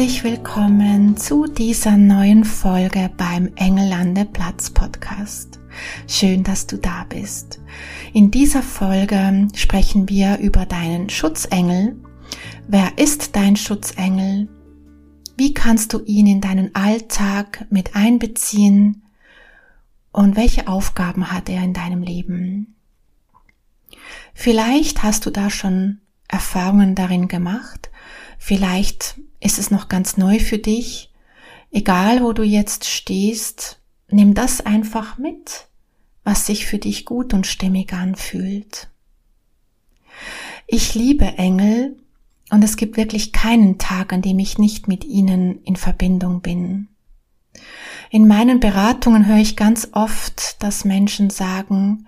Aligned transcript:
Herzlich 0.00 0.24
willkommen 0.24 1.18
zu 1.18 1.46
dieser 1.46 1.98
neuen 1.98 2.46
Folge 2.46 3.10
beim 3.18 3.52
Engellande 3.56 4.24
Platz 4.24 4.70
Podcast. 4.70 5.60
Schön, 6.08 6.42
dass 6.42 6.66
du 6.66 6.78
da 6.78 7.04
bist. 7.06 7.60
In 8.14 8.30
dieser 8.30 8.62
Folge 8.62 9.48
sprechen 9.54 10.08
wir 10.08 10.38
über 10.38 10.64
deinen 10.64 11.10
Schutzengel. 11.10 12.02
Wer 12.66 12.96
ist 12.96 13.36
dein 13.36 13.56
Schutzengel? 13.56 14.48
Wie 15.36 15.52
kannst 15.52 15.92
du 15.92 16.00
ihn 16.00 16.26
in 16.26 16.40
deinen 16.40 16.74
Alltag 16.74 17.66
mit 17.68 17.94
einbeziehen? 17.94 19.02
Und 20.12 20.34
welche 20.34 20.66
Aufgaben 20.66 21.30
hat 21.30 21.50
er 21.50 21.62
in 21.62 21.74
deinem 21.74 22.02
Leben? 22.02 22.74
Vielleicht 24.32 25.02
hast 25.02 25.26
du 25.26 25.30
da 25.30 25.50
schon 25.50 25.98
Erfahrungen 26.26 26.94
darin 26.94 27.28
gemacht. 27.28 27.89
Vielleicht 28.42 29.20
ist 29.38 29.58
es 29.58 29.70
noch 29.70 29.88
ganz 29.88 30.16
neu 30.16 30.38
für 30.38 30.56
dich. 30.56 31.12
Egal, 31.70 32.22
wo 32.22 32.32
du 32.32 32.42
jetzt 32.42 32.86
stehst, 32.86 33.80
nimm 34.08 34.32
das 34.32 34.62
einfach 34.62 35.18
mit, 35.18 35.68
was 36.24 36.46
sich 36.46 36.64
für 36.64 36.78
dich 36.78 37.04
gut 37.04 37.34
und 37.34 37.46
stimmig 37.46 37.92
anfühlt. 37.92 38.88
Ich 40.66 40.94
liebe 40.94 41.26
Engel 41.26 41.98
und 42.48 42.64
es 42.64 42.76
gibt 42.76 42.96
wirklich 42.96 43.32
keinen 43.32 43.76
Tag, 43.76 44.10
an 44.10 44.22
dem 44.22 44.38
ich 44.38 44.56
nicht 44.56 44.88
mit 44.88 45.04
ihnen 45.04 45.62
in 45.64 45.76
Verbindung 45.76 46.40
bin. 46.40 46.88
In 48.10 48.26
meinen 48.26 48.58
Beratungen 48.58 49.26
höre 49.26 49.36
ich 49.36 49.54
ganz 49.54 49.88
oft, 49.92 50.62
dass 50.62 50.86
Menschen 50.86 51.28
sagen, 51.28 52.06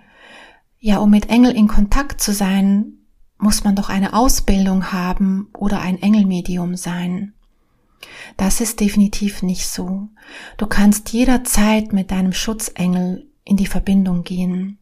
ja, 0.79 0.97
um 0.97 1.11
mit 1.11 1.29
Engel 1.29 1.55
in 1.55 1.67
Kontakt 1.67 2.21
zu 2.21 2.33
sein, 2.33 3.02
muss 3.43 3.63
man 3.63 3.75
doch 3.75 3.89
eine 3.89 4.13
Ausbildung 4.13 4.91
haben 4.91 5.49
oder 5.53 5.81
ein 5.81 6.01
Engelmedium 6.01 6.75
sein. 6.75 7.33
Das 8.37 8.61
ist 8.61 8.79
definitiv 8.79 9.43
nicht 9.43 9.67
so. 9.67 10.09
Du 10.57 10.65
kannst 10.65 11.09
jederzeit 11.09 11.93
mit 11.93 12.11
deinem 12.11 12.33
Schutzengel 12.33 13.27
in 13.43 13.57
die 13.57 13.67
Verbindung 13.67 14.23
gehen. 14.23 14.79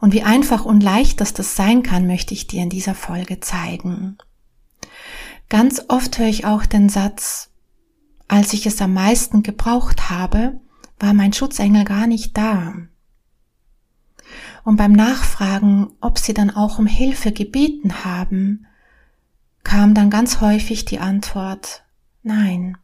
Und 0.00 0.12
wie 0.12 0.22
einfach 0.22 0.64
und 0.64 0.82
leicht 0.82 1.20
das 1.20 1.34
das 1.34 1.54
sein 1.54 1.82
kann, 1.82 2.06
möchte 2.06 2.34
ich 2.34 2.46
dir 2.46 2.62
in 2.62 2.70
dieser 2.70 2.94
Folge 2.94 3.40
zeigen. 3.40 4.16
Ganz 5.48 5.82
oft 5.88 6.18
höre 6.18 6.28
ich 6.28 6.44
auch 6.44 6.64
den 6.64 6.88
Satz, 6.88 7.50
als 8.28 8.52
ich 8.52 8.66
es 8.66 8.80
am 8.80 8.94
meisten 8.94 9.42
gebraucht 9.42 10.10
habe, 10.10 10.60
war 11.00 11.14
mein 11.14 11.32
Schutzengel 11.32 11.84
gar 11.84 12.06
nicht 12.06 12.36
da. 12.36 12.74
Und 14.64 14.76
beim 14.76 14.92
Nachfragen, 14.92 15.88
ob 16.00 16.18
sie 16.18 16.34
dann 16.34 16.50
auch 16.50 16.78
um 16.78 16.86
Hilfe 16.86 17.32
gebeten 17.32 18.04
haben, 18.04 18.66
kam 19.62 19.94
dann 19.94 20.10
ganz 20.10 20.40
häufig 20.40 20.84
die 20.84 20.98
Antwort 20.98 21.84
Nein. 22.22 22.76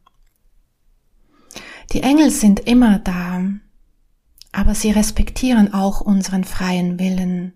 Die 1.93 2.03
Engel 2.03 2.31
sind 2.31 2.61
immer 2.61 2.99
da, 2.99 3.43
aber 4.53 4.75
sie 4.75 4.91
respektieren 4.91 5.75
auch 5.75 6.01
unseren 6.01 6.45
freien 6.45 6.99
Willen. 6.99 7.53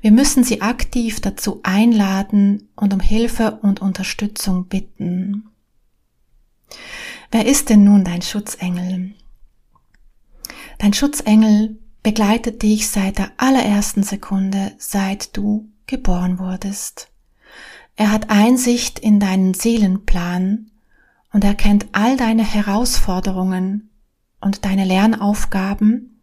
Wir 0.00 0.12
müssen 0.12 0.44
sie 0.44 0.60
aktiv 0.62 1.20
dazu 1.20 1.60
einladen 1.62 2.68
und 2.76 2.92
um 2.92 3.00
Hilfe 3.00 3.58
und 3.62 3.80
Unterstützung 3.80 4.66
bitten. 4.66 5.48
Wer 7.30 7.46
ist 7.46 7.70
denn 7.70 7.82
nun 7.82 8.04
dein 8.04 8.22
Schutzengel? 8.22 9.14
Dein 10.78 10.92
Schutzengel 10.92 11.78
begleitet 12.06 12.62
dich 12.62 12.88
seit 12.88 13.18
der 13.18 13.32
allerersten 13.36 14.04
Sekunde, 14.04 14.70
seit 14.78 15.36
du 15.36 15.68
geboren 15.88 16.38
wurdest. 16.38 17.10
Er 17.96 18.12
hat 18.12 18.30
Einsicht 18.30 19.00
in 19.00 19.18
deinen 19.18 19.54
Seelenplan 19.54 20.70
und 21.32 21.42
er 21.42 21.56
kennt 21.56 21.86
all 21.90 22.16
deine 22.16 22.44
Herausforderungen 22.44 23.90
und 24.40 24.64
deine 24.64 24.84
Lernaufgaben 24.84 26.20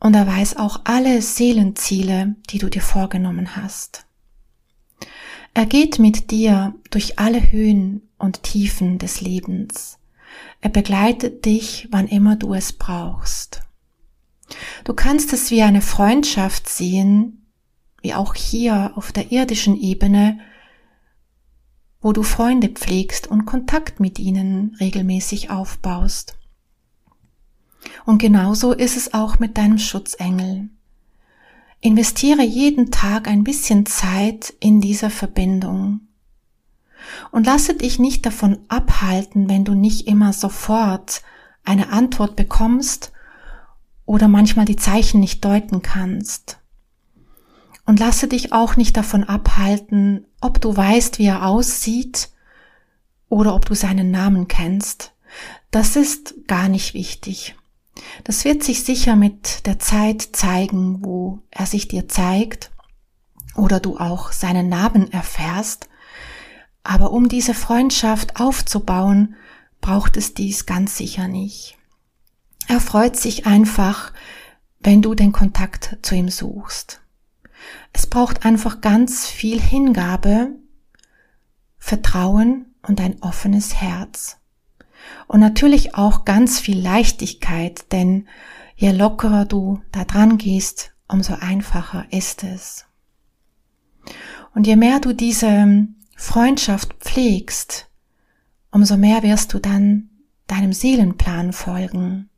und 0.00 0.16
er 0.16 0.26
weiß 0.26 0.56
auch 0.56 0.80
alle 0.82 1.22
Seelenziele, 1.22 2.34
die 2.50 2.58
du 2.58 2.68
dir 2.68 2.82
vorgenommen 2.82 3.54
hast. 3.54 4.06
Er 5.54 5.66
geht 5.66 6.00
mit 6.00 6.32
dir 6.32 6.74
durch 6.90 7.20
alle 7.20 7.52
Höhen 7.52 8.08
und 8.18 8.42
Tiefen 8.42 8.98
des 8.98 9.20
Lebens. 9.20 10.00
Er 10.60 10.70
begleitet 10.70 11.44
dich, 11.44 11.86
wann 11.92 12.08
immer 12.08 12.34
du 12.34 12.54
es 12.54 12.72
brauchst. 12.72 13.62
Du 14.84 14.94
kannst 14.94 15.32
es 15.32 15.50
wie 15.50 15.62
eine 15.62 15.82
Freundschaft 15.82 16.68
sehen, 16.68 17.46
wie 18.02 18.14
auch 18.14 18.34
hier 18.34 18.92
auf 18.96 19.12
der 19.12 19.32
irdischen 19.32 19.76
Ebene, 19.76 20.38
wo 22.00 22.12
du 22.12 22.22
Freunde 22.22 22.68
pflegst 22.68 23.28
und 23.28 23.46
Kontakt 23.46 24.00
mit 24.00 24.18
ihnen 24.18 24.76
regelmäßig 24.80 25.50
aufbaust. 25.50 26.36
Und 28.04 28.18
genauso 28.18 28.72
ist 28.72 28.96
es 28.96 29.14
auch 29.14 29.38
mit 29.38 29.56
deinem 29.56 29.78
Schutzengel. 29.78 30.68
Investiere 31.80 32.42
jeden 32.42 32.90
Tag 32.90 33.28
ein 33.28 33.44
bisschen 33.44 33.86
Zeit 33.86 34.54
in 34.60 34.80
dieser 34.80 35.10
Verbindung. 35.10 36.00
Und 37.32 37.46
lasse 37.46 37.74
dich 37.74 37.98
nicht 37.98 38.24
davon 38.24 38.58
abhalten, 38.68 39.48
wenn 39.48 39.64
du 39.64 39.74
nicht 39.74 40.06
immer 40.06 40.32
sofort 40.32 41.22
eine 41.64 41.90
Antwort 41.90 42.36
bekommst 42.36 43.12
oder 44.12 44.28
manchmal 44.28 44.66
die 44.66 44.76
Zeichen 44.76 45.20
nicht 45.20 45.42
deuten 45.42 45.80
kannst. 45.80 46.58
Und 47.86 47.98
lasse 47.98 48.28
dich 48.28 48.52
auch 48.52 48.76
nicht 48.76 48.94
davon 48.94 49.24
abhalten, 49.24 50.26
ob 50.42 50.60
du 50.60 50.76
weißt, 50.76 51.18
wie 51.18 51.24
er 51.24 51.46
aussieht 51.46 52.28
oder 53.30 53.54
ob 53.54 53.64
du 53.64 53.74
seinen 53.74 54.10
Namen 54.10 54.48
kennst. 54.48 55.12
Das 55.70 55.96
ist 55.96 56.46
gar 56.46 56.68
nicht 56.68 56.92
wichtig. 56.92 57.54
Das 58.22 58.44
wird 58.44 58.62
sich 58.62 58.84
sicher 58.84 59.16
mit 59.16 59.64
der 59.64 59.78
Zeit 59.78 60.28
zeigen, 60.32 61.02
wo 61.02 61.38
er 61.50 61.64
sich 61.64 61.88
dir 61.88 62.06
zeigt 62.06 62.70
oder 63.56 63.80
du 63.80 63.96
auch 63.96 64.30
seinen 64.32 64.68
Namen 64.68 65.10
erfährst. 65.10 65.88
Aber 66.84 67.12
um 67.12 67.30
diese 67.30 67.54
Freundschaft 67.54 68.38
aufzubauen, 68.38 69.36
braucht 69.80 70.18
es 70.18 70.34
dies 70.34 70.66
ganz 70.66 70.98
sicher 70.98 71.28
nicht. 71.28 71.78
Er 72.68 72.80
freut 72.80 73.16
sich 73.16 73.46
einfach, 73.46 74.12
wenn 74.80 75.02
du 75.02 75.14
den 75.14 75.32
Kontakt 75.32 75.98
zu 76.02 76.14
ihm 76.14 76.28
suchst. 76.28 77.00
Es 77.92 78.06
braucht 78.06 78.44
einfach 78.44 78.80
ganz 78.80 79.26
viel 79.26 79.60
Hingabe, 79.60 80.50
Vertrauen 81.78 82.66
und 82.82 83.00
ein 83.00 83.20
offenes 83.22 83.74
Herz. 83.74 84.38
Und 85.26 85.40
natürlich 85.40 85.94
auch 85.94 86.24
ganz 86.24 86.60
viel 86.60 86.80
Leichtigkeit, 86.80 87.92
denn 87.92 88.28
je 88.76 88.92
lockerer 88.92 89.44
du 89.44 89.80
da 89.90 90.04
dran 90.04 90.38
gehst, 90.38 90.92
umso 91.08 91.34
einfacher 91.34 92.06
ist 92.10 92.44
es. 92.44 92.86
Und 94.54 94.66
je 94.66 94.76
mehr 94.76 95.00
du 95.00 95.12
diese 95.12 95.86
Freundschaft 96.16 96.94
pflegst, 96.94 97.88
umso 98.70 98.96
mehr 98.96 99.22
wirst 99.22 99.52
du 99.52 99.58
dann 99.58 100.10
deinem 100.46 100.72
Seelenplan 100.72 101.52
folgen. 101.52 102.28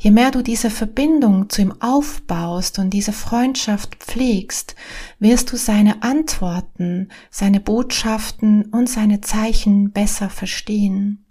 Je 0.00 0.12
mehr 0.12 0.30
du 0.30 0.42
diese 0.42 0.70
Verbindung 0.70 1.50
zu 1.50 1.60
ihm 1.60 1.74
aufbaust 1.80 2.78
und 2.78 2.90
diese 2.90 3.12
Freundschaft 3.12 3.96
pflegst, 3.96 4.76
wirst 5.18 5.50
du 5.50 5.56
seine 5.56 6.04
Antworten, 6.04 7.08
seine 7.30 7.58
Botschaften 7.58 8.66
und 8.66 8.88
seine 8.88 9.20
Zeichen 9.22 9.90
besser 9.90 10.30
verstehen. 10.30 11.24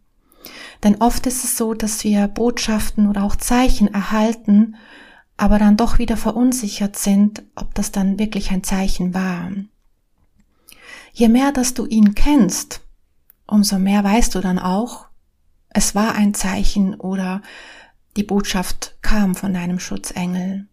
Denn 0.83 0.97
oft 1.01 1.25
ist 1.27 1.45
es 1.45 1.55
so, 1.55 1.73
dass 1.73 2.03
wir 2.03 2.27
Botschaften 2.27 3.07
oder 3.07 3.23
auch 3.23 3.37
Zeichen 3.37 3.87
erhalten, 3.87 4.75
aber 5.37 5.59
dann 5.59 5.77
doch 5.77 5.97
wieder 5.97 6.17
verunsichert 6.17 6.97
sind, 6.97 7.43
ob 7.55 7.73
das 7.73 7.93
dann 7.93 8.19
wirklich 8.19 8.51
ein 8.51 8.63
Zeichen 8.63 9.13
war. 9.13 9.49
Je 11.13 11.29
mehr, 11.29 11.53
dass 11.53 11.73
du 11.73 11.85
ihn 11.85 12.15
kennst, 12.15 12.81
umso 13.47 13.79
mehr 13.79 14.03
weißt 14.03 14.35
du 14.35 14.41
dann 14.41 14.59
auch, 14.59 15.07
es 15.69 15.95
war 15.95 16.15
ein 16.15 16.33
Zeichen 16.33 16.95
oder 16.95 17.41
die 18.17 18.23
Botschaft 18.23 18.97
kam 19.01 19.35
von 19.35 19.53
deinem 19.53 19.79
Schutzengel. 19.79 20.67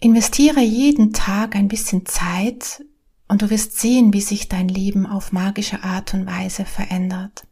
Investiere 0.00 0.60
jeden 0.60 1.12
Tag 1.12 1.56
ein 1.56 1.68
bisschen 1.68 2.04
Zeit 2.04 2.84
und 3.28 3.42
du 3.42 3.50
wirst 3.50 3.78
sehen, 3.78 4.12
wie 4.12 4.20
sich 4.20 4.48
dein 4.48 4.68
Leben 4.68 5.06
auf 5.06 5.32
magische 5.32 5.82
Art 5.82 6.14
und 6.14 6.26
Weise 6.26 6.64
verändert. 6.64 7.46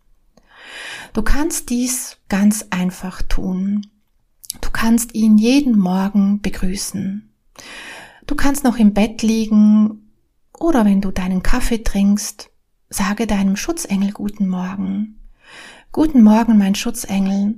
Du 1.12 1.22
kannst 1.22 1.70
dies 1.70 2.18
ganz 2.28 2.66
einfach 2.70 3.22
tun. 3.22 3.86
Du 4.60 4.70
kannst 4.70 5.14
ihn 5.14 5.38
jeden 5.38 5.78
Morgen 5.78 6.40
begrüßen. 6.40 7.30
Du 8.26 8.34
kannst 8.34 8.64
noch 8.64 8.76
im 8.76 8.92
Bett 8.92 9.22
liegen 9.22 10.10
oder 10.52 10.84
wenn 10.84 11.00
du 11.00 11.10
deinen 11.10 11.42
Kaffee 11.42 11.82
trinkst, 11.82 12.50
sage 12.88 13.26
deinem 13.26 13.56
Schutzengel 13.56 14.12
guten 14.12 14.48
Morgen. 14.48 15.20
Guten 15.92 16.22
Morgen, 16.22 16.58
mein 16.58 16.74
Schutzengel. 16.74 17.56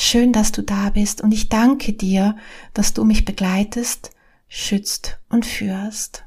Schön, 0.00 0.32
dass 0.32 0.52
du 0.52 0.62
da 0.62 0.90
bist 0.90 1.22
und 1.22 1.32
ich 1.32 1.48
danke 1.48 1.92
dir, 1.92 2.36
dass 2.72 2.94
du 2.94 3.02
mich 3.02 3.24
begleitest, 3.24 4.12
schützt 4.46 5.18
und 5.28 5.44
führst. 5.44 6.22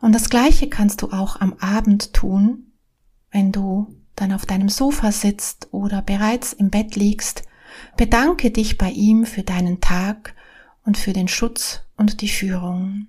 Und 0.00 0.12
das 0.12 0.28
Gleiche 0.28 0.68
kannst 0.68 1.02
du 1.02 1.12
auch 1.12 1.40
am 1.40 1.52
Abend 1.60 2.12
tun, 2.12 2.72
wenn 3.30 3.52
du 3.52 3.94
dann 4.16 4.32
auf 4.32 4.44
deinem 4.44 4.68
Sofa 4.68 5.12
sitzt 5.12 5.68
oder 5.70 6.02
bereits 6.02 6.52
im 6.52 6.68
Bett 6.68 6.96
liegst. 6.96 7.44
Bedanke 7.96 8.50
dich 8.50 8.76
bei 8.76 8.90
ihm 8.90 9.24
für 9.24 9.44
deinen 9.44 9.80
Tag 9.80 10.34
und 10.84 10.98
für 10.98 11.12
den 11.12 11.28
Schutz 11.28 11.82
und 11.96 12.22
die 12.22 12.28
Führung. 12.28 13.06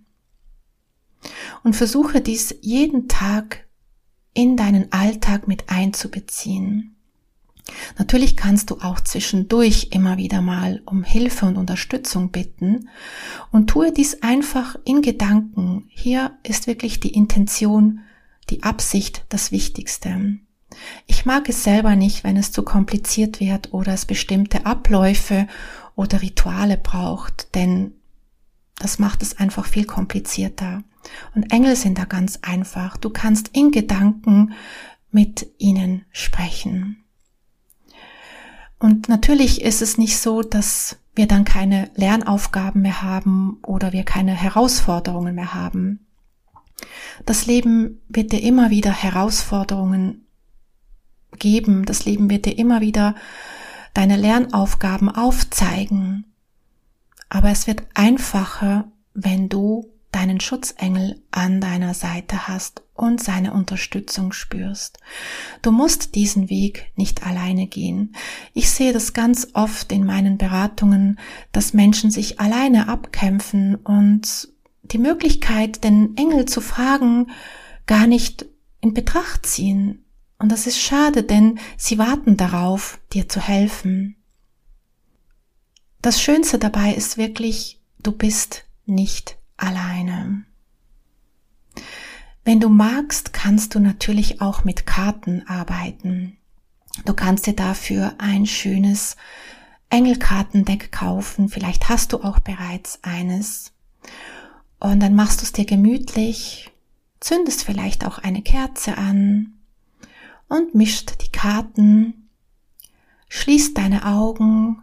Und 1.64 1.76
versuche 1.76 2.22
dies 2.22 2.56
jeden 2.62 3.08
Tag 3.08 3.66
in 4.36 4.58
deinen 4.58 4.92
Alltag 4.94 5.48
mit 5.48 5.70
einzubeziehen. 5.70 6.98
Natürlich 7.98 8.36
kannst 8.36 8.70
du 8.70 8.78
auch 8.82 9.00
zwischendurch 9.00 9.90
immer 9.92 10.18
wieder 10.18 10.42
mal 10.42 10.82
um 10.86 11.04
Hilfe 11.04 11.46
und 11.46 11.58
Unterstützung 11.58 12.32
bitten 12.32 12.90
und 13.52 13.70
tue 13.70 13.92
dies 13.92 14.24
einfach 14.24 14.76
in 14.84 15.02
Gedanken. 15.02 15.86
Hier 15.90 16.38
ist 16.44 16.68
wirklich 16.68 17.00
die 17.00 17.14
Intention, 17.14 18.02
die 18.50 18.64
Absicht 18.64 19.26
das 19.30 19.52
Wichtigste. 19.52 20.40
Ich 21.06 21.26
mag 21.26 21.50
es 21.50 21.64
selber 21.64 21.96
nicht, 21.96 22.24
wenn 22.24 22.38
es 22.38 22.52
zu 22.52 22.64
kompliziert 22.64 23.40
wird 23.40 23.74
oder 23.74 23.94
es 23.94 24.06
bestimmte 24.06 24.66
Abläufe 24.66 25.48
oder 25.96 26.22
Rituale 26.22 26.78
braucht, 26.78 27.54
denn 27.56 27.94
das 28.80 28.98
macht 28.98 29.22
es 29.22 29.38
einfach 29.38 29.66
viel 29.66 29.86
komplizierter. 29.86 30.84
Und 31.36 31.52
Engel 31.52 31.76
sind 31.76 31.98
da 31.98 32.06
ganz 32.06 32.40
einfach. 32.42 32.98
Du 32.98 33.10
kannst 33.10 33.50
in 33.50 33.72
Gedanken 33.72 34.54
mit 35.12 35.48
ihnen 35.58 36.06
sprechen. 36.12 37.01
Und 38.82 39.10
natürlich 39.10 39.62
ist 39.62 39.84
es 39.84 40.00
nicht 40.00 40.18
so, 40.18 40.42
dass 40.42 40.98
wir 41.14 41.28
dann 41.28 41.46
keine 41.46 41.92
Lernaufgaben 41.94 42.82
mehr 42.82 43.04
haben 43.04 43.60
oder 43.62 43.92
wir 43.92 44.04
keine 44.04 44.34
Herausforderungen 44.34 45.36
mehr 45.36 45.54
haben. 45.54 46.08
Das 47.28 47.46
Leben 47.46 48.02
wird 48.10 48.32
dir 48.32 48.42
immer 48.42 48.72
wieder 48.72 48.92
Herausforderungen 48.92 50.26
geben. 51.38 51.86
Das 51.86 52.06
Leben 52.06 52.32
wird 52.32 52.46
dir 52.46 52.58
immer 52.58 52.82
wieder 52.82 53.14
deine 53.94 54.18
Lernaufgaben 54.18 55.10
aufzeigen. 55.10 56.34
Aber 57.30 57.52
es 57.52 57.68
wird 57.68 57.84
einfacher, 57.94 58.92
wenn 59.14 59.48
du 59.48 59.92
deinen 60.12 60.40
Schutzengel 60.40 61.22
an 61.32 61.62
deiner 61.62 61.94
Seite 61.94 62.48
hast 62.48 62.84
und 62.94 63.24
seine 63.24 63.54
Unterstützung 63.54 64.34
spürst. 64.34 65.00
Du 65.62 65.72
musst 65.72 66.16
diesen 66.16 66.50
Weg 66.50 66.92
nicht 66.96 67.26
alleine 67.26 67.68
gehen. 67.68 68.16
Ich 68.54 68.70
sehe 68.70 68.94
das 68.94 69.14
ganz 69.14 69.50
oft 69.54 69.92
in 69.92 70.06
meinen 70.06 70.38
Beratungen, 70.38 71.20
dass 71.52 71.74
Menschen 71.74 72.12
sich 72.12 72.40
alleine 72.40 72.90
abkämpfen 72.90 73.76
und 73.76 74.50
die 74.84 74.98
Möglichkeit, 74.98 75.84
den 75.84 76.18
Engel 76.18 76.46
zu 76.46 76.60
fragen, 76.60 77.32
gar 77.88 78.08
nicht 78.08 78.46
in 78.82 78.94
Betracht 78.94 79.46
ziehen. 79.46 80.06
Und 80.38 80.52
das 80.52 80.68
ist 80.68 80.80
schade, 80.80 81.24
denn 81.24 81.60
sie 81.78 81.98
warten 81.98 82.36
darauf, 82.36 83.00
dir 83.14 83.30
zu 83.30 83.40
helfen. 83.40 84.18
Das 86.02 86.22
Schönste 86.22 86.58
dabei 86.58 86.94
ist 86.94 87.18
wirklich, 87.18 87.80
du 88.00 88.12
bist 88.12 88.66
nicht 88.86 89.38
alleine. 89.62 90.44
Wenn 92.44 92.60
du 92.60 92.70
magst, 92.70 93.34
kannst 93.34 93.76
du 93.76 93.80
natürlich 93.80 94.42
auch 94.42 94.64
mit 94.64 94.86
Karten 94.86 95.48
arbeiten. 95.48 96.38
Du 97.06 97.14
kannst 97.14 97.46
dir 97.46 97.56
dafür 97.56 98.16
ein 98.18 98.46
schönes 98.46 99.16
Engelkartendeck 99.90 100.92
kaufen. 100.92 101.50
Vielleicht 101.50 101.90
hast 101.90 102.14
du 102.14 102.24
auch 102.24 102.40
bereits 102.40 103.00
eines. 103.04 103.74
Und 104.80 105.00
dann 105.02 105.14
machst 105.14 105.42
du 105.42 105.46
es 105.46 105.52
dir 105.52 105.66
gemütlich, 105.66 106.72
zündest 107.20 107.64
vielleicht 107.64 108.06
auch 108.06 108.18
eine 108.18 108.42
Kerze 108.42 108.98
an 108.98 109.54
und 110.48 110.74
mischt 110.74 111.22
die 111.24 111.32
Karten, 111.32 112.30
schließt 113.30 113.78
deine 113.78 114.06
Augen 114.06 114.82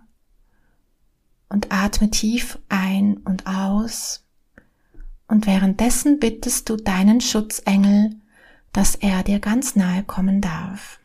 und 1.49 1.73
atme 1.73 2.11
tief 2.11 2.59
ein 2.69 3.17
und 3.19 3.47
aus. 3.47 4.25
Und 5.29 5.47
währenddessen 5.47 6.19
bittest 6.19 6.69
du 6.69 6.77
deinen 6.77 7.21
Schutzengel, 7.21 8.17
dass 8.73 8.95
er 8.95 9.23
dir 9.23 9.39
ganz 9.41 9.77
nahe 9.77 10.03
kommen 10.03 10.41
darf. 10.41 11.01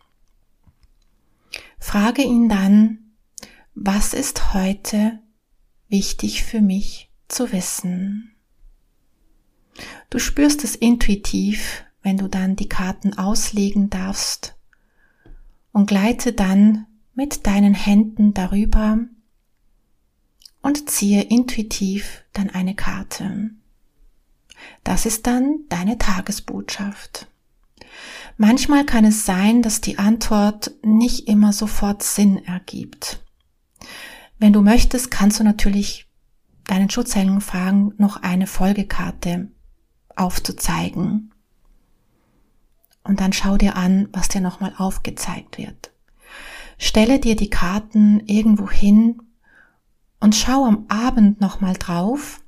Frage 1.77 2.23
ihn 2.23 2.47
dann, 2.47 2.99
was 3.75 4.13
ist 4.13 4.53
heute 4.53 5.19
wichtig 5.89 6.43
für 6.43 6.61
mich 6.61 7.11
zu 7.27 7.51
wissen? 7.51 8.35
Du 10.09 10.19
spürst 10.19 10.63
es 10.63 10.75
intuitiv, 10.75 11.83
wenn 12.01 12.17
du 12.17 12.27
dann 12.27 12.55
die 12.55 12.69
Karten 12.69 13.17
auslegen 13.17 13.89
darfst 13.89 14.55
und 15.71 15.87
gleite 15.87 16.33
dann 16.33 16.85
mit 17.15 17.45
deinen 17.47 17.73
Händen 17.73 18.33
darüber 18.33 18.99
und 20.61 20.89
ziehe 20.89 21.23
intuitiv 21.23 22.23
dann 22.33 22.49
eine 22.49 22.75
Karte. 22.75 23.49
Das 24.83 25.05
ist 25.05 25.27
dann 25.27 25.59
deine 25.69 25.97
Tagesbotschaft. 25.97 27.27
Manchmal 28.37 28.85
kann 28.85 29.05
es 29.05 29.25
sein, 29.25 29.61
dass 29.61 29.81
die 29.81 29.99
Antwort 29.99 30.71
nicht 30.83 31.27
immer 31.27 31.53
sofort 31.53 32.03
Sinn 32.03 32.43
ergibt. 32.45 33.23
Wenn 34.39 34.53
du 34.53 34.61
möchtest, 34.61 35.11
kannst 35.11 35.39
du 35.39 35.43
natürlich 35.43 36.07
deinen 36.65 36.89
Schutzengel 36.89 37.41
fragen, 37.41 37.93
noch 37.97 38.17
eine 38.17 38.47
Folgekarte 38.47 39.51
aufzuzeigen. 40.15 41.31
Und 43.03 43.19
dann 43.19 43.33
schau 43.33 43.57
dir 43.57 43.75
an, 43.75 44.09
was 44.11 44.29
dir 44.29 44.41
nochmal 44.41 44.73
aufgezeigt 44.77 45.57
wird. 45.57 45.91
Stelle 46.77 47.19
dir 47.19 47.35
die 47.35 47.49
Karten 47.49 48.21
irgendwo 48.25 48.69
hin, 48.69 49.21
und 50.23 50.35
schau 50.35 50.63
am 50.63 50.85
Abend 50.87 51.41
nochmal 51.41 51.73
drauf 51.73 52.41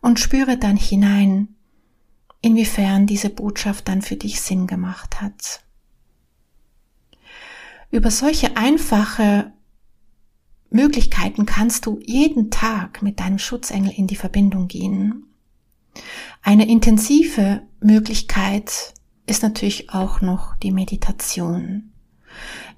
und 0.00 0.18
spüre 0.18 0.56
dann 0.56 0.76
hinein, 0.76 1.48
inwiefern 2.42 3.06
diese 3.06 3.30
Botschaft 3.30 3.88
dann 3.88 4.02
für 4.02 4.16
dich 4.16 4.40
Sinn 4.40 4.66
gemacht 4.66 5.20
hat. 5.20 5.62
Über 7.90 8.10
solche 8.10 8.56
einfache 8.56 9.52
Möglichkeiten 10.70 11.44
kannst 11.46 11.86
du 11.86 12.00
jeden 12.04 12.50
Tag 12.50 13.02
mit 13.02 13.20
deinem 13.20 13.38
Schutzengel 13.38 13.92
in 13.94 14.06
die 14.06 14.16
Verbindung 14.16 14.68
gehen. 14.68 15.26
Eine 16.42 16.68
intensive 16.68 17.62
Möglichkeit 17.80 18.94
ist 19.26 19.42
natürlich 19.42 19.90
auch 19.90 20.20
noch 20.20 20.56
die 20.56 20.72
Meditation. 20.72 21.92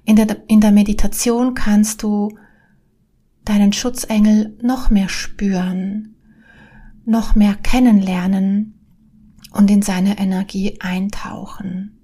In 0.05 0.15
der, 0.15 0.43
in 0.47 0.59
der 0.59 0.71
Meditation 0.71 1.53
kannst 1.53 2.03
du 2.03 2.37
deinen 3.45 3.73
Schutzengel 3.73 4.57
noch 4.61 4.89
mehr 4.89 5.09
spüren, 5.09 6.15
noch 7.05 7.35
mehr 7.35 7.55
kennenlernen 7.55 8.79
und 9.51 9.69
in 9.69 9.81
seine 9.81 10.17
Energie 10.17 10.79
eintauchen. 10.79 11.99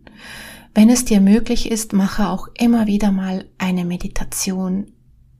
Wenn 0.73 0.89
es 0.89 1.05
dir 1.05 1.19
möglich 1.19 1.71
ist, 1.71 1.93
mache 1.93 2.27
auch 2.27 2.47
immer 2.57 2.87
wieder 2.87 3.11
mal 3.11 3.49
eine 3.57 3.85
Meditation 3.85 4.91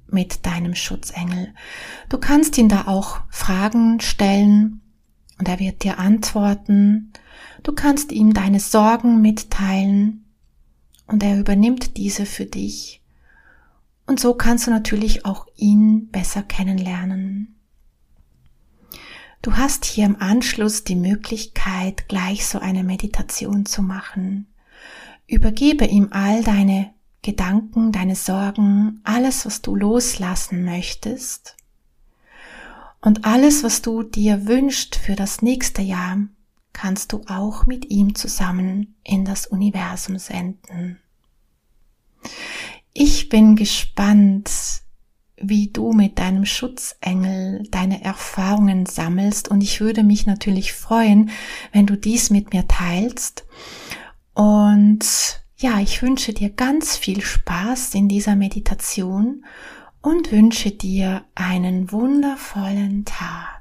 mit 0.08 0.46
deinem 0.46 0.74
Schutzengel. 0.74 1.54
Du 2.10 2.18
kannst 2.18 2.58
ihn 2.58 2.68
da 2.68 2.88
auch 2.88 3.22
Fragen 3.30 4.00
stellen 4.00 4.82
und 5.38 5.48
er 5.48 5.60
wird 5.60 5.84
dir 5.84 6.00
antworten. 6.00 7.14
Du 7.62 7.74
kannst 7.74 8.12
ihm 8.12 8.34
deine 8.34 8.60
Sorgen 8.60 9.22
mitteilen 9.22 10.26
und 11.06 11.22
er 11.22 11.40
übernimmt 11.40 11.98
diese 11.98 12.26
für 12.26 12.46
dich 12.46 13.00
und 14.10 14.20
so 14.20 14.34
kannst 14.34 14.66
du 14.66 14.72
natürlich 14.72 15.24
auch 15.24 15.46
ihn 15.56 16.10
besser 16.10 16.42
kennenlernen. 16.42 17.59
Du 19.42 19.56
hast 19.56 19.86
hier 19.86 20.06
im 20.06 20.22
Anschluss 20.22 20.84
die 20.84 20.96
Möglichkeit, 20.96 22.10
gleich 22.10 22.46
so 22.46 22.60
eine 22.60 22.84
Meditation 22.84 23.66
zu 23.66 23.82
machen. 23.82 24.48
Übergebe 25.28 25.86
ihm 25.86 26.10
all 26.12 26.44
deine 26.44 26.94
Gedanken, 27.22 27.92
deine 27.92 28.16
Sorgen, 28.16 29.00
alles, 29.04 29.46
was 29.46 29.62
du 29.62 29.76
loslassen 29.76 30.66
möchtest. 30.66 31.56
Und 33.02 33.24
alles, 33.24 33.64
was 33.64 33.82
du 33.82 34.04
dir 34.04 34.46
wünschst 34.46 34.98
für 34.98 35.16
das 35.16 35.42
nächste 35.42 35.82
Jahr, 35.82 36.18
kannst 36.74 37.14
du 37.14 37.22
auch 37.28 37.66
mit 37.66 37.90
ihm 37.90 38.16
zusammen 38.16 38.96
in 39.04 39.24
das 39.24 39.48
Universum 39.48 40.18
senden. 40.18 41.00
Ich 42.94 43.30
bin 43.30 43.56
gespannt, 43.56 44.50
wie 45.42 45.68
du 45.68 45.94
mit 45.94 46.20
deinem 46.20 46.46
Schutzengel 46.46 47.64
deine 47.72 48.04
Erfahrungen 48.04 48.86
sammelst 48.86 49.50
und 49.50 49.62
ich 49.62 49.82
würde 49.82 50.04
mich 50.04 50.26
natürlich 50.26 50.74
freuen, 50.74 51.32
wenn 51.72 51.86
du 51.86 51.98
dies 51.98 52.30
mit 52.30 52.54
mir 52.54 52.68
teilst. 52.68 53.46
Und 54.34 55.06
ja, 55.58 55.80
ich 55.80 56.02
wünsche 56.02 56.34
dir 56.34 56.50
ganz 56.50 56.96
viel 56.96 57.22
Spaß 57.22 57.94
in 57.96 58.08
dieser 58.08 58.36
Meditation 58.36 59.44
und 60.02 60.32
wünsche 60.32 60.72
dir 60.72 61.26
einen 61.36 61.92
wundervollen 61.92 63.06
Tag. 63.06 63.59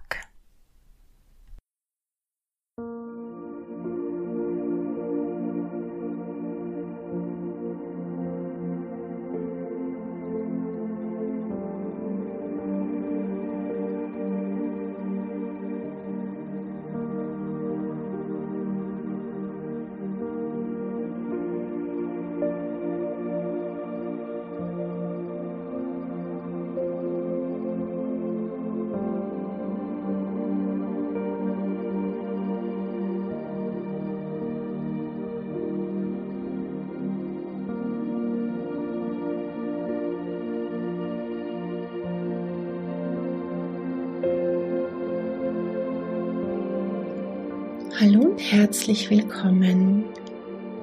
Hallo 48.00 48.20
und 48.20 48.38
herzlich 48.38 49.10
willkommen 49.10 50.04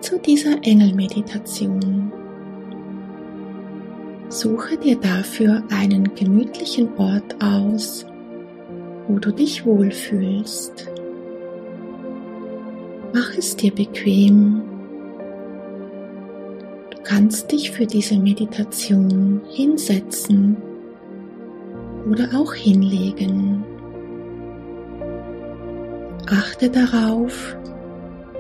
zu 0.02 0.20
dieser 0.20 0.62
Engelmeditation. 0.64 2.12
Suche 4.28 4.76
dir 4.76 4.98
dafür 4.98 5.64
einen 5.70 6.14
gemütlichen 6.14 6.90
Ort 6.98 7.42
aus, 7.42 8.06
wo 9.08 9.18
du 9.18 9.32
dich 9.32 9.66
wohlfühlst. 9.66 10.92
Mach 13.14 13.38
es 13.38 13.56
dir 13.56 13.74
bequem. 13.74 14.64
Du 16.90 16.98
kannst 17.02 17.50
dich 17.50 17.72
für 17.72 17.86
diese 17.86 18.18
Meditation 18.18 19.40
hinsetzen 19.54 20.58
oder 22.12 22.28
auch 22.38 22.54
hinlegen. 22.54 23.55
Achte 26.32 26.70
darauf, 26.70 27.56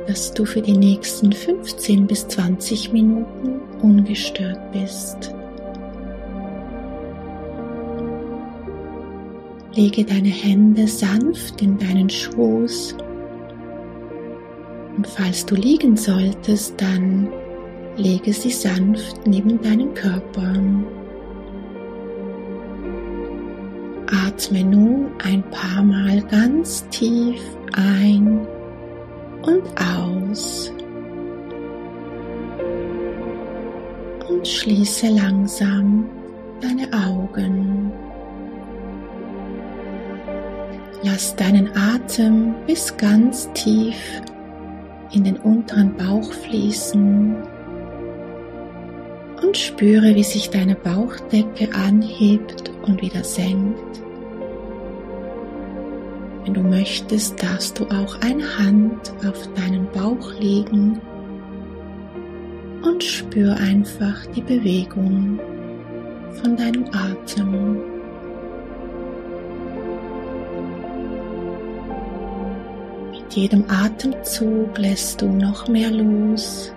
dass 0.07 0.33
du 0.33 0.45
für 0.45 0.61
die 0.61 0.77
nächsten 0.77 1.31
15 1.31 2.07
bis 2.07 2.27
20 2.27 2.93
Minuten 2.93 3.61
ungestört 3.81 4.59
bist. 4.71 5.33
Lege 9.73 10.05
deine 10.05 10.29
Hände 10.29 10.87
sanft 10.87 11.61
in 11.61 11.77
deinen 11.77 12.09
Schoß 12.09 12.95
und 14.97 15.07
falls 15.07 15.45
du 15.45 15.55
liegen 15.55 15.97
solltest, 15.97 16.79
dann 16.81 17.27
lege 17.97 18.31
sie 18.33 18.51
sanft 18.51 19.27
neben 19.27 19.61
deinen 19.61 19.93
Körper. 19.93 20.53
Atme 24.35 24.65
nun 24.65 25.11
ein 25.23 25.41
paar 25.49 25.81
Mal 25.81 26.21
ganz 26.23 26.85
tief 26.89 27.39
ein 27.71 28.45
und 29.43 29.63
aus. 29.79 30.73
Und 34.27 34.45
schließe 34.45 35.07
langsam 35.07 36.09
deine 36.59 36.85
Augen. 37.07 37.93
Lass 41.03 41.33
deinen 41.37 41.69
Atem 41.73 42.55
bis 42.67 42.95
ganz 42.97 43.49
tief 43.53 43.95
in 45.13 45.23
den 45.23 45.37
unteren 45.37 45.95
Bauch 45.95 46.33
fließen 46.33 47.37
und 49.41 49.57
spüre, 49.57 50.13
wie 50.13 50.23
sich 50.23 50.49
deine 50.49 50.75
Bauchdecke 50.75 51.73
anhebt 51.73 52.69
und 52.85 53.01
wieder 53.01 53.23
senkt. 53.23 54.04
Wenn 56.45 56.53
du 56.53 56.61
möchtest, 56.61 57.41
darfst 57.41 57.79
du 57.79 57.85
auch 57.85 58.21
eine 58.21 58.59
Hand 58.59 59.11
auf 59.27 59.49
deinen 59.55 59.87
Bauch 59.91 60.31
legen 60.39 61.01
und 62.83 63.03
spür 63.03 63.55
einfach 63.55 64.27
die 64.27 64.41
Bewegung 64.41 65.39
von 66.39 66.55
deinem 66.55 66.85
Atem. 66.91 67.79
Mit 73.11 73.33
jedem 73.33 73.63
Atemzug 73.67 74.77
lässt 74.77 75.23
du 75.23 75.27
noch 75.27 75.67
mehr 75.67 75.89
los 75.89 76.71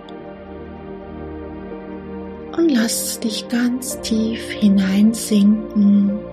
und 2.57 2.69
lass 2.71 3.19
dich 3.19 3.47
ganz 3.49 4.01
tief 4.01 4.49
hineinsinken 4.49 6.28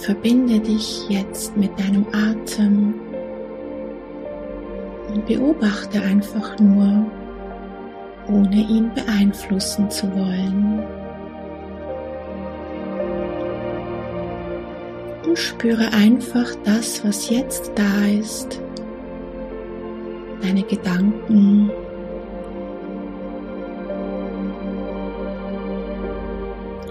Verbinde 0.00 0.58
dich 0.60 1.06
jetzt 1.10 1.54
mit 1.58 1.78
deinem 1.78 2.06
Atem 2.12 2.94
und 5.12 5.26
beobachte 5.26 6.00
einfach 6.00 6.58
nur, 6.58 7.04
ohne 8.26 8.56
ihn 8.56 8.90
beeinflussen 8.94 9.90
zu 9.90 10.10
wollen. 10.14 10.82
Und 15.26 15.38
spüre 15.38 15.92
einfach 15.92 16.48
das, 16.64 17.04
was 17.04 17.28
jetzt 17.28 17.70
da 17.74 18.06
ist, 18.18 18.58
deine 20.40 20.62
Gedanken, 20.62 21.70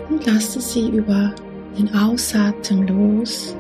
und 0.10 0.26
lasse 0.28 0.62
sie 0.62 0.90
über 0.90 1.34
den 1.78 1.94
Ausatmen 1.96 2.88
los. 2.88 3.56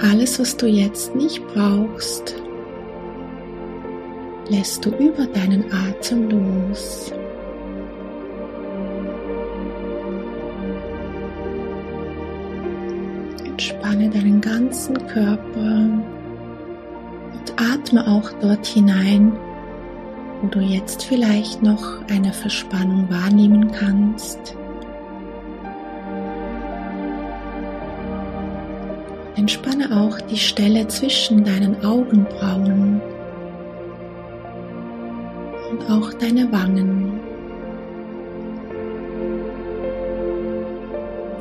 Alles, 0.00 0.38
was 0.38 0.56
du 0.56 0.66
jetzt 0.66 1.14
nicht 1.16 1.44
brauchst, 1.48 2.36
lässt 4.48 4.84
du 4.84 4.90
über 4.90 5.26
deinen 5.26 5.64
Atem 5.72 6.30
los. 6.30 7.12
Entspanne 13.44 14.08
deinen 14.08 14.40
ganzen 14.40 15.04
Körper 15.08 15.88
und 17.32 17.54
atme 17.56 18.06
auch 18.06 18.30
dort 18.40 18.66
hinein, 18.66 19.32
wo 20.40 20.46
du 20.46 20.60
jetzt 20.60 21.02
vielleicht 21.02 21.60
noch 21.62 22.00
eine 22.08 22.32
Verspannung 22.32 23.10
wahrnehmen 23.10 23.72
kannst. 23.72 24.56
Entspanne 29.48 29.88
auch 29.98 30.20
die 30.20 30.36
Stelle 30.36 30.86
zwischen 30.88 31.42
deinen 31.42 31.82
Augenbrauen 31.82 33.00
und 35.70 35.90
auch 35.90 36.12
deine 36.12 36.52
Wangen. 36.52 37.18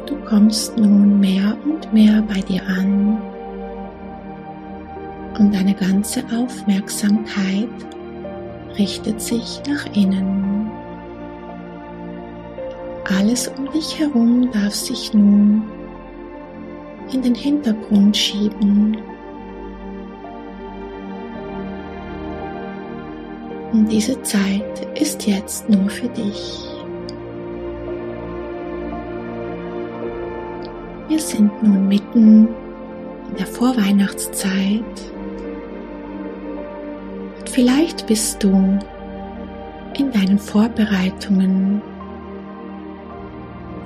Du 0.05 0.15
kommst 0.23 0.77
nun 0.77 1.19
mehr 1.19 1.57
und 1.65 1.91
mehr 1.91 2.23
bei 2.33 2.39
dir 2.39 2.61
an 2.69 3.21
und 5.37 5.53
deine 5.53 5.73
ganze 5.73 6.23
Aufmerksamkeit 6.33 7.67
richtet 8.77 9.19
sich 9.19 9.61
nach 9.67 9.85
innen. 9.93 10.71
Alles 13.19 13.49
um 13.49 13.69
dich 13.73 13.99
herum 13.99 14.49
darf 14.53 14.73
sich 14.73 15.13
nun 15.13 15.63
in 17.11 17.21
den 17.21 17.35
Hintergrund 17.35 18.15
schieben. 18.15 18.97
Und 23.71 23.91
diese 23.91 24.21
Zeit 24.23 24.87
ist 24.99 25.27
jetzt 25.27 25.69
nur 25.69 25.89
für 25.89 26.07
dich. 26.09 26.63
Wir 31.07 31.19
sind 31.19 31.63
nun 31.63 31.87
mitten 31.87 32.47
in 33.29 33.35
der 33.37 33.47
Vorweihnachtszeit. 33.47 34.83
Und 37.39 37.49
vielleicht 37.49 38.07
bist 38.07 38.43
du 38.43 38.79
in 39.97 40.11
deinen 40.11 40.39
Vorbereitungen. 40.39 41.81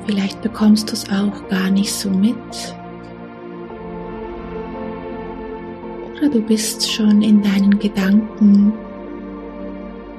Vielleicht 0.06 0.42
bekommst 0.42 0.90
du 0.90 0.94
es 0.94 1.06
auch 1.10 1.48
gar 1.50 1.70
nicht 1.70 1.94
so 1.94 2.10
mit. 2.10 2.36
Oder 6.22 6.30
du 6.30 6.42
bist 6.42 6.92
schon 6.92 7.24
in 7.24 7.42
deinen 7.42 7.80
Gedanken, 7.80 8.74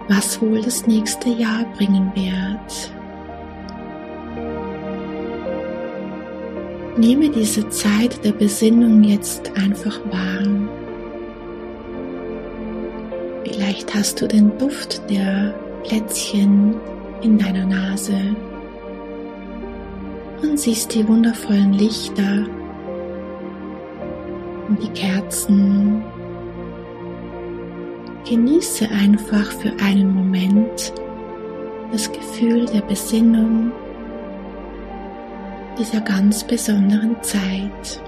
was 0.09 0.43
wohl 0.43 0.61
das 0.61 0.85
nächste 0.85 1.29
Jahr 1.29 1.65
bringen 1.77 2.11
wird. 2.17 2.93
Nehme 6.99 7.29
diese 7.29 7.69
Zeit 7.69 8.25
der 8.25 8.33
Besinnung 8.33 9.05
jetzt 9.05 9.53
einfach 9.57 10.01
wahr. 10.11 10.45
Vielleicht 13.45 13.95
hast 13.95 14.21
du 14.21 14.27
den 14.27 14.59
Duft 14.59 15.09
der 15.09 15.55
Plätzchen 15.85 16.75
in 17.23 17.39
deiner 17.39 17.67
Nase 17.67 18.35
und 20.43 20.59
siehst 20.59 20.93
die 20.97 21.07
wundervollen 21.07 21.75
Lichter 21.75 22.45
und 24.73 24.83
die 24.83 24.91
Kerzen. 24.91 26.03
Genieße 28.29 28.89
einfach 28.89 29.51
für 29.53 29.73
einen 29.83 30.15
Moment 30.15 30.93
das 31.91 32.11
Gefühl 32.11 32.65
der 32.67 32.81
Besinnung 32.83 33.73
dieser 35.79 36.01
ganz 36.01 36.45
besonderen 36.45 37.17
Zeit. 37.23 38.01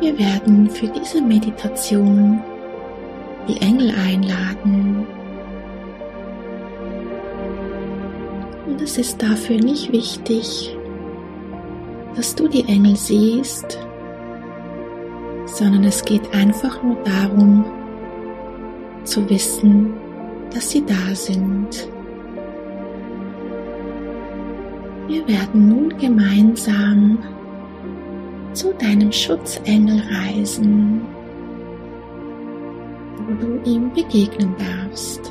Wir 0.00 0.18
werden 0.18 0.70
für 0.70 0.86
diese 0.86 1.20
Meditation 1.20 2.40
die 3.48 3.60
Engel 3.60 3.90
einladen. 3.90 5.06
Es 8.82 8.98
ist 8.98 9.22
dafür 9.22 9.56
nicht 9.56 9.92
wichtig, 9.92 10.76
dass 12.14 12.34
du 12.34 12.48
die 12.48 12.64
Engel 12.68 12.96
siehst, 12.96 13.78
sondern 15.46 15.84
es 15.84 16.04
geht 16.04 16.34
einfach 16.34 16.82
nur 16.82 16.96
darum, 17.04 17.64
zu 19.04 19.28
wissen, 19.30 19.94
dass 20.52 20.70
sie 20.70 20.84
da 20.84 21.14
sind. 21.14 21.88
Wir 25.08 25.26
werden 25.26 25.68
nun 25.68 25.98
gemeinsam 25.98 27.18
zu 28.52 28.72
deinem 28.74 29.10
Schutzengel 29.10 30.02
reisen, 30.10 31.00
wo 33.16 33.34
du 33.34 33.70
ihm 33.70 33.92
begegnen 33.92 34.54
darfst. 34.58 35.27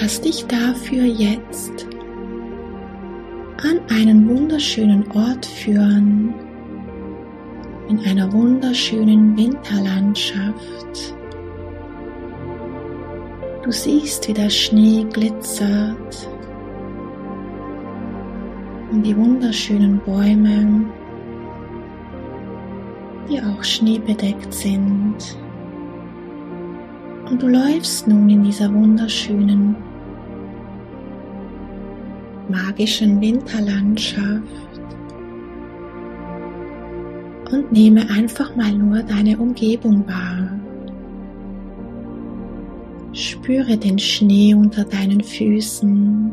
Lass 0.00 0.20
dich 0.20 0.46
dafür 0.46 1.04
jetzt 1.04 1.88
an 3.62 3.80
einen 3.90 4.28
wunderschönen 4.28 5.04
Ort 5.10 5.44
führen, 5.44 6.32
in 7.88 7.98
einer 8.06 8.32
wunderschönen 8.32 9.36
Winterlandschaft. 9.36 11.14
Du 13.64 13.72
siehst, 13.72 14.28
wie 14.28 14.34
der 14.34 14.50
Schnee 14.50 15.04
glitzert 15.12 16.28
und 18.92 19.02
die 19.04 19.16
wunderschönen 19.16 19.98
Bäume, 20.06 20.84
die 23.28 23.40
auch 23.42 23.64
schneebedeckt 23.64 24.54
sind. 24.54 25.16
Und 27.28 27.42
du 27.42 27.48
läufst 27.48 28.08
nun 28.08 28.30
in 28.30 28.44
dieser 28.44 28.72
wunderschönen, 28.72 29.76
magischen 32.48 33.20
Winterlandschaft 33.20 34.68
und 37.50 37.72
nehme 37.72 38.08
einfach 38.10 38.54
mal 38.56 38.72
nur 38.72 39.02
deine 39.02 39.38
Umgebung 39.38 40.06
wahr. 40.06 40.58
Spüre 43.12 43.76
den 43.76 43.98
Schnee 43.98 44.54
unter 44.54 44.84
deinen 44.84 45.22
Füßen. 45.22 46.32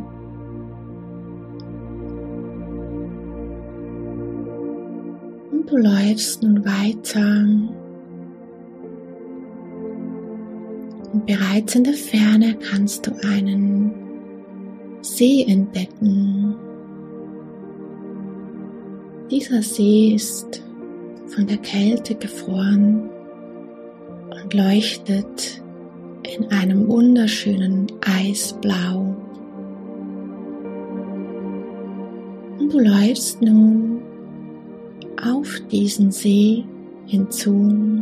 Und 5.52 5.72
du 5.72 5.78
läufst 5.78 6.44
nun 6.44 6.64
weiter. 6.66 7.46
Und 11.14 11.26
bereits 11.26 11.76
in 11.76 11.86
der 11.86 11.94
Ferne 11.94 12.56
kannst 12.56 13.08
du 13.08 13.12
einen 13.26 14.05
See 15.06 15.46
entdecken. 15.48 16.56
Dieser 19.30 19.62
See 19.62 20.16
ist 20.16 20.64
von 21.28 21.46
der 21.46 21.58
Kälte 21.58 22.16
gefroren 22.16 23.08
und 24.32 24.52
leuchtet 24.52 25.62
in 26.36 26.48
einem 26.50 26.88
wunderschönen 26.88 27.86
Eisblau. 28.02 29.16
Und 32.58 32.74
du 32.74 32.80
läufst 32.80 33.44
nun 33.44 34.02
auf 35.22 35.62
diesen 35.72 36.12
See 36.12 36.66
hinzu. 37.06 38.02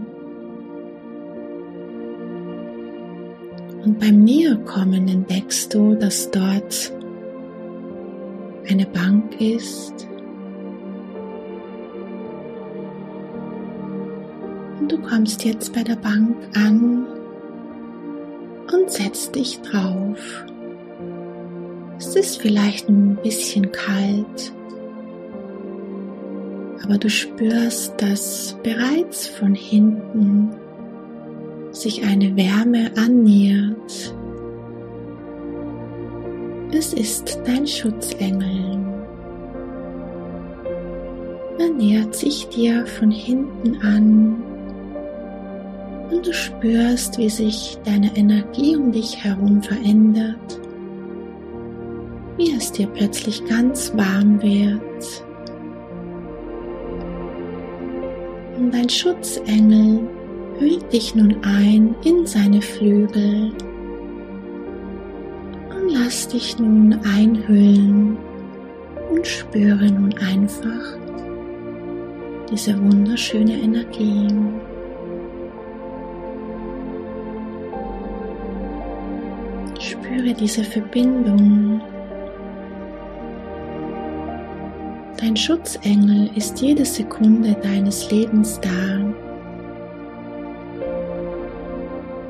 Und 3.83 3.99
beim 3.99 4.23
Näherkommen 4.23 5.07
entdeckst 5.07 5.73
du, 5.73 5.95
dass 5.95 6.31
dort 6.31 6.91
eine 8.69 8.85
Bank 8.85 9.39
ist, 9.41 10.07
Und 14.83 14.91
du 14.91 14.97
kommst 14.97 15.45
jetzt 15.45 15.71
bei 15.71 15.81
der 15.81 15.95
Bank 15.95 16.35
an 16.55 17.05
und 18.73 18.91
setzt 18.91 19.33
dich 19.33 19.61
drauf. 19.61 20.43
Es 21.97 22.17
ist 22.17 22.41
vielleicht 22.41 22.89
ein 22.89 23.15
bisschen 23.23 23.71
kalt, 23.71 24.51
aber 26.83 26.97
du 26.97 27.09
spürst, 27.09 27.93
dass 28.01 28.57
bereits 28.61 29.25
von 29.25 29.55
hinten 29.55 30.49
sich 31.73 32.03
eine 32.05 32.35
Wärme 32.37 32.91
annähert. 32.95 34.15
Es 36.71 36.93
ist 36.93 37.39
dein 37.45 37.67
Schutzengel. 37.67 38.79
Er 41.57 41.69
nähert 41.69 42.15
sich 42.15 42.47
dir 42.49 42.85
von 42.85 43.11
hinten 43.11 43.77
an 43.81 44.43
und 46.11 46.27
du 46.27 46.33
spürst, 46.33 47.17
wie 47.17 47.29
sich 47.29 47.77
deine 47.83 48.15
Energie 48.15 48.75
um 48.75 48.91
dich 48.91 49.23
herum 49.23 49.61
verändert, 49.61 50.59
wie 52.37 52.55
es 52.55 52.71
dir 52.71 52.87
plötzlich 52.87 53.43
ganz 53.45 53.95
warm 53.95 54.41
wird. 54.41 55.25
Und 58.57 58.73
dein 58.73 58.89
Schutzengel 58.89 60.07
hüllt 60.59 60.91
dich 60.93 61.15
nun 61.15 61.37
ein 61.43 61.95
in 62.03 62.25
seine 62.25 62.61
Flügel 62.61 63.51
und 65.69 65.93
lass 65.93 66.27
dich 66.27 66.57
nun 66.59 66.99
einhüllen 67.03 68.17
und 69.11 69.25
spüre 69.25 69.91
nun 69.91 70.13
einfach 70.17 70.97
diese 72.53 72.79
wunderschöne 72.79 73.53
Energie. 73.53 74.27
Spüre 79.79 80.33
diese 80.39 80.63
Verbindung. 80.63 81.81
Dein 85.19 85.35
Schutzengel 85.35 86.29
ist 86.35 86.61
jede 86.61 86.85
Sekunde 86.85 87.55
deines 87.63 88.11
Lebens 88.11 88.59
da. 88.61 89.22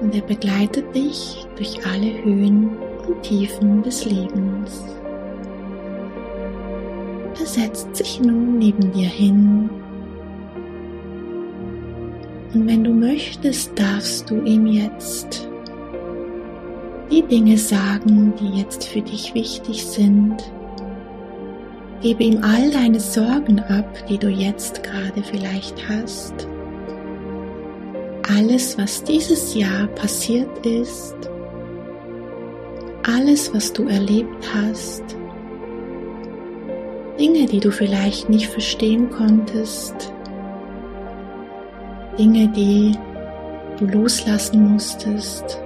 Und 0.03 0.13
er 0.13 0.21
begleitet 0.21 0.93
dich 0.93 1.47
durch 1.55 1.79
alle 1.87 2.23
Höhen 2.23 2.77
und 3.07 3.23
Tiefen 3.23 3.81
des 3.81 4.05
Lebens. 4.05 4.83
Er 7.39 7.45
setzt 7.45 7.95
sich 7.95 8.21
nun 8.21 8.59
neben 8.59 8.91
dir 8.91 9.07
hin. 9.07 9.69
Und 12.53 12.67
wenn 12.67 12.83
du 12.83 12.93
möchtest, 12.93 13.71
darfst 13.79 14.29
du 14.29 14.43
ihm 14.43 14.67
jetzt 14.67 15.49
die 17.09 17.23
Dinge 17.23 17.57
sagen, 17.57 18.33
die 18.39 18.59
jetzt 18.59 18.85
für 18.85 19.01
dich 19.01 19.33
wichtig 19.33 19.85
sind, 19.85 20.43
Gebe 22.03 22.25
ihm 22.25 22.43
all 22.43 22.69
deine 22.69 22.99
Sorgen 22.99 23.61
ab, 23.61 23.85
die 24.09 24.17
du 24.17 24.27
jetzt 24.27 24.83
gerade 24.83 25.23
vielleicht 25.23 25.87
hast. 25.87 26.49
Alles, 28.29 28.77
was 28.77 29.03
dieses 29.03 29.53
Jahr 29.53 29.87
passiert 29.87 30.65
ist, 30.65 31.15
alles, 33.03 33.53
was 33.53 33.73
du 33.73 33.87
erlebt 33.87 34.47
hast, 34.53 35.03
Dinge, 37.19 37.45
die 37.45 37.59
du 37.59 37.69
vielleicht 37.69 38.29
nicht 38.29 38.47
verstehen 38.47 39.09
konntest, 39.09 40.13
Dinge, 42.17 42.47
die 42.47 42.97
du 43.77 43.85
loslassen 43.87 44.71
musstest, 44.71 45.61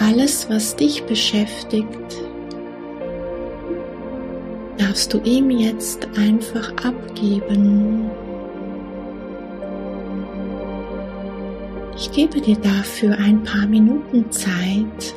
alles, 0.00 0.48
was 0.48 0.74
dich 0.74 1.04
beschäftigt, 1.04 2.16
darfst 4.78 5.12
du 5.12 5.20
ihm 5.20 5.50
jetzt 5.50 6.08
einfach 6.16 6.72
abgeben. 6.82 8.10
Ich 12.00 12.10
gebe 12.12 12.40
dir 12.40 12.56
dafür 12.56 13.18
ein 13.18 13.42
paar 13.42 13.66
Minuten 13.66 14.32
Zeit, 14.32 15.14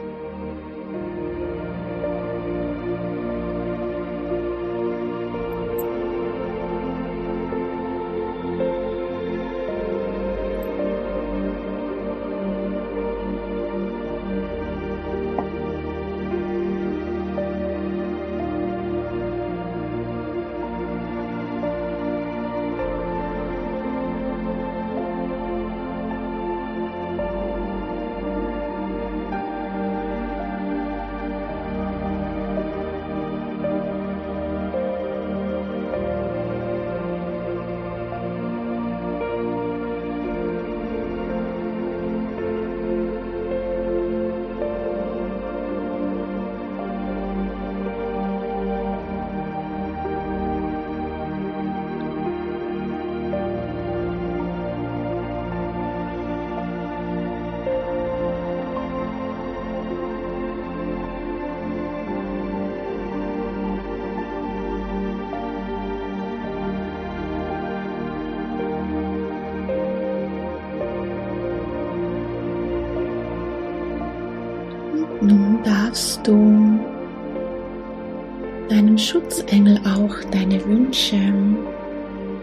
Schutzengel 79.14 79.80
auch 79.86 80.16
deine 80.32 80.66
Wünsche 80.66 81.20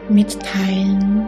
mitteilen. 0.09 1.27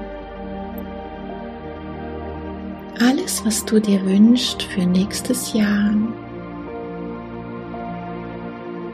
Alles, 3.00 3.44
was 3.44 3.64
du 3.64 3.80
dir 3.80 4.04
wünschst 4.06 4.62
für 4.62 4.86
nächstes 4.86 5.52
Jahr, 5.52 5.94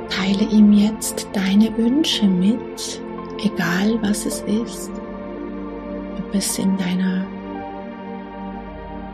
teile 0.09 0.51
ihm 0.51 0.73
jetzt 0.73 1.29
deine 1.35 1.77
Wünsche 1.77 2.27
mit, 2.27 3.03
egal 3.45 3.99
was 4.01 4.25
es 4.25 4.41
ist, 4.41 4.91
ob 6.17 6.35
es 6.35 6.59
in 6.59 6.79
deiner 6.79 7.27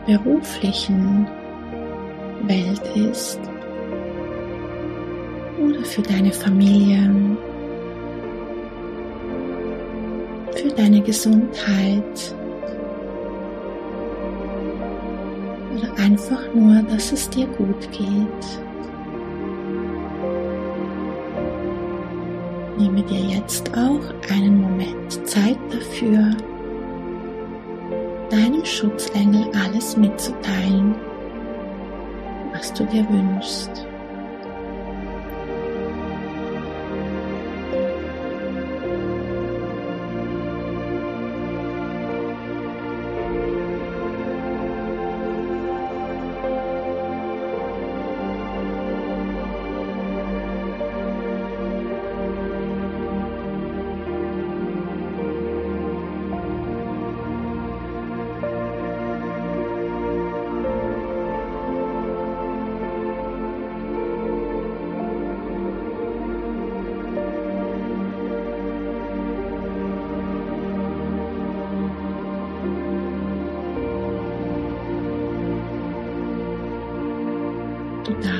beruflichen 0.07 1.27
Welt 2.47 2.95
ist 2.95 3.41
oder 5.59 5.83
für 5.83 6.01
deine 6.01 6.31
Familie, 6.31 7.09
für 10.55 10.69
deine 10.69 11.01
Gesundheit 11.01 12.35
oder 15.73 16.03
einfach 16.03 16.41
nur, 16.53 16.81
dass 16.83 17.11
es 17.11 17.29
dir 17.29 17.47
gut 17.47 17.91
geht. 17.91 18.27
Nehme 22.77 23.01
dir 23.03 23.37
jetzt 23.37 23.71
auch 23.77 24.33
einen 24.33 24.61
Moment 24.61 25.27
Zeit 25.27 25.57
dafür, 25.69 26.35
deinem 28.29 28.65
Schutzengel 28.65 29.45
alles 29.53 29.95
mitzuteilen 29.95 30.95
was 32.55 32.73
du 32.73 32.85
dir 32.85 33.05
wünschst. 33.09 33.94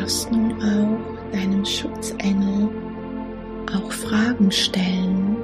Darfst 0.05 0.31
nun 0.31 0.53
auch 0.61 1.31
deinem 1.31 1.65
Schutzengel 1.65 2.69
auch 3.75 3.91
Fragen 3.91 4.51
stellen. 4.51 5.35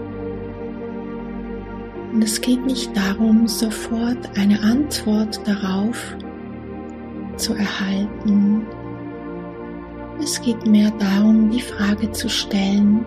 Und 2.13 2.23
es 2.23 2.39
geht 2.39 2.63
nicht 2.67 2.95
darum, 2.95 3.47
sofort 3.47 4.37
eine 4.37 4.61
Antwort 4.61 5.41
darauf 5.47 6.15
zu 7.37 7.55
erhalten. 7.55 8.67
Es 10.21 10.39
geht 10.39 10.63
mehr 10.67 10.91
darum, 10.99 11.49
die 11.49 11.61
Frage 11.61 12.11
zu 12.11 12.29
stellen 12.29 13.03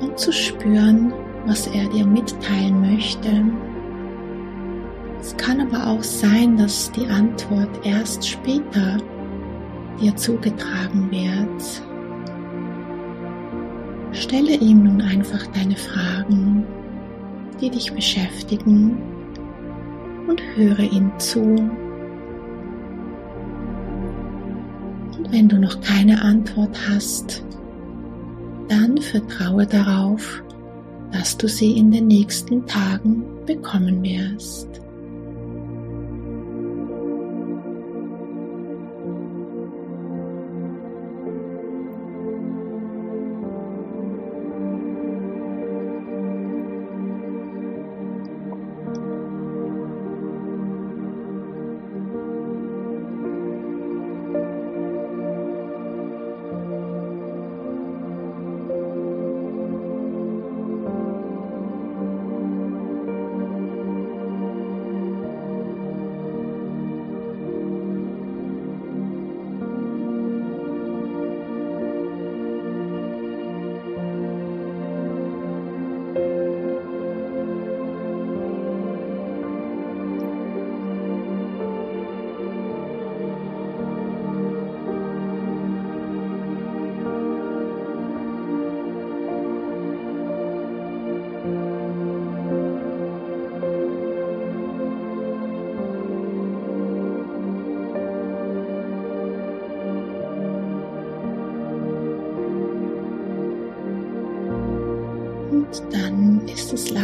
und 0.00 0.16
zu 0.16 0.32
spüren, 0.32 1.12
was 1.44 1.66
er 1.66 1.88
dir 1.88 2.06
mitteilen 2.06 2.80
möchte 2.94 3.42
kann 5.42 5.60
aber 5.60 5.88
auch 5.88 6.02
sein, 6.04 6.56
dass 6.56 6.92
die 6.92 7.06
Antwort 7.08 7.84
erst 7.84 8.28
später 8.28 8.98
dir 10.00 10.14
zugetragen 10.14 11.10
wird. 11.10 11.82
Stelle 14.16 14.54
ihm 14.54 14.84
nun 14.84 15.00
einfach 15.02 15.44
deine 15.48 15.74
Fragen, 15.74 16.64
die 17.60 17.70
dich 17.70 17.92
beschäftigen 17.92 18.96
und 20.28 20.40
höre 20.54 20.78
ihm 20.78 21.10
zu. 21.18 21.40
Und 25.18 25.32
wenn 25.32 25.48
du 25.48 25.58
noch 25.58 25.80
keine 25.80 26.22
Antwort 26.22 26.78
hast, 26.88 27.44
dann 28.68 28.96
vertraue 28.98 29.66
darauf, 29.66 30.40
dass 31.10 31.36
du 31.36 31.48
sie 31.48 31.76
in 31.76 31.90
den 31.90 32.06
nächsten 32.06 32.64
Tagen 32.66 33.24
bekommen 33.44 34.02
wirst. 34.04 34.82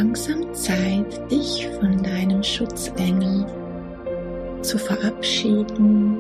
Langsam 0.08 0.54
Zeit, 0.54 1.30
dich 1.30 1.68
von 1.78 2.02
deinem 2.02 2.42
Schutzengel 2.42 3.44
zu 4.62 4.78
verabschieden. 4.78 6.16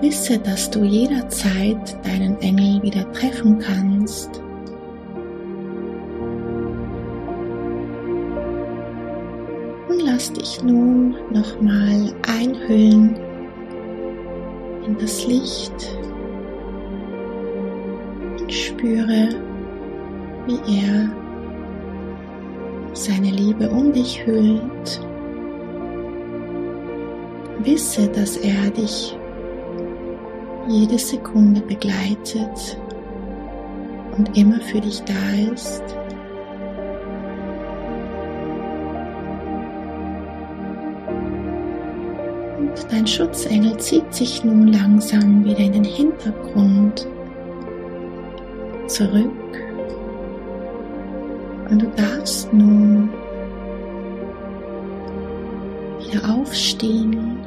Wisse, 0.00 0.38
dass 0.38 0.70
du 0.70 0.84
jederzeit 0.84 1.96
deinen 2.06 2.40
Engel 2.40 2.80
wieder 2.84 3.10
treffen 3.12 3.58
kannst. 3.58 4.40
Und 9.88 10.02
lass 10.06 10.32
dich 10.32 10.62
nun 10.62 11.16
nochmal 11.32 12.14
einhüllen 12.28 13.16
in 14.86 14.96
das 15.00 15.26
Licht 15.26 15.98
und 18.38 18.52
spüre, 18.52 19.30
wie 20.46 20.80
er 20.80 21.23
seine 22.94 23.30
Liebe 23.30 23.68
um 23.68 23.92
dich 23.92 24.24
hüllt. 24.24 25.00
Wisse, 27.62 28.08
dass 28.08 28.36
er 28.36 28.70
dich 28.70 29.16
jede 30.68 30.98
Sekunde 30.98 31.60
begleitet 31.60 32.78
und 34.16 34.36
immer 34.36 34.60
für 34.60 34.80
dich 34.80 35.02
da 35.02 35.52
ist. 35.52 35.82
Und 42.58 42.86
dein 42.90 43.06
Schutzengel 43.06 43.76
zieht 43.78 44.14
sich 44.14 44.44
nun 44.44 44.68
langsam 44.68 45.44
wieder 45.44 45.60
in 45.60 45.72
den 45.72 45.84
Hintergrund 45.84 47.06
zurück 48.86 49.63
und 51.70 51.82
du 51.82 51.86
darfst 51.96 52.52
nun 52.52 53.08
wieder 56.00 56.34
aufstehen 56.34 57.38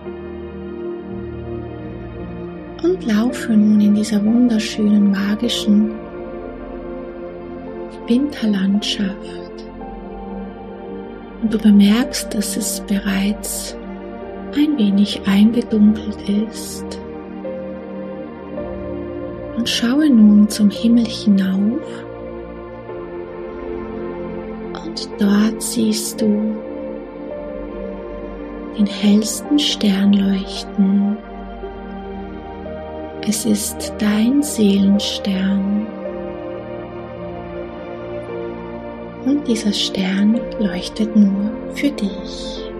und 2.83 3.05
laufe 3.05 3.53
nun 3.53 3.79
in 3.81 3.95
dieser 3.95 4.23
wunderschönen 4.23 5.11
magischen 5.11 5.91
Winterlandschaft. 8.07 9.17
Und 11.41 11.53
du 11.53 11.57
bemerkst, 11.59 12.33
dass 12.33 12.57
es 12.57 12.81
bereits 12.87 13.75
ein 14.55 14.77
wenig 14.77 15.21
eingedunkelt 15.27 16.17
ist. 16.49 16.85
Und 19.55 19.69
schaue 19.69 20.09
nun 20.09 20.49
zum 20.49 20.69
Himmel 20.69 21.05
hinauf 21.05 22.06
dort 25.19 25.61
siehst 25.61 26.21
du 26.21 26.55
den 28.77 28.85
hellsten 28.85 29.57
Stern 29.57 30.13
leuchten. 30.13 31.17
Es 33.27 33.45
ist 33.45 33.93
dein 33.97 34.43
Seelenstern. 34.43 35.87
Und 39.25 39.47
dieser 39.47 39.73
Stern 39.73 40.39
leuchtet 40.59 41.15
nur 41.15 41.51
für 41.73 41.89
dich. 41.89 42.71